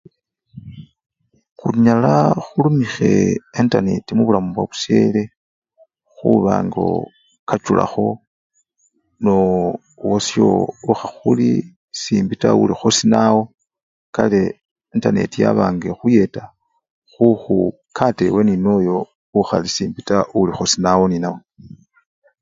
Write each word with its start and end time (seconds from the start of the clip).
Khunyala 1.59 2.13
khurumikhe 2.45 3.11
entaneti 3.59 4.11
mubulamu 4.17 4.49
bwabusyele 4.53 5.21
khuba 6.13 6.53
nga 6.65 6.81
okachulakho 6.97 8.07
nowasyo 9.23 10.49
okhakhuli 10.91 11.49
simbi 12.01 12.35
taa 12.41 12.57
olikho 12.61 12.87
sinawo 12.97 13.41
kale 14.15 14.41
entaneti 14.93 15.37
yabanga 15.43 15.85
ekhuyeta 15.93 16.43
khukhukata 17.11 18.21
ewe 18.29 18.41
nenoyo 18.47 18.97
okhakhuli 19.39 19.69
simbi 19.75 20.01
taa 20.09 20.27
olikho 20.39 20.63
sinawo 20.71 21.03
nenawe. 21.09 21.41